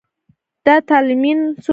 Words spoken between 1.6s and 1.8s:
څوک دی.